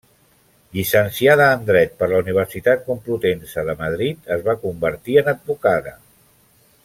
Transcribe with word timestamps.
Llicenciada 0.77 1.49
en 1.57 1.67
dret 1.67 1.93
per 1.99 2.07
la 2.13 2.21
Universitat 2.25 2.81
Complutense 2.87 3.67
de 3.69 3.77
Madrid, 3.83 4.27
es 4.37 4.43
va 4.49 4.57
convertir 4.67 5.21
en 5.23 5.33
advocada. 5.37 5.95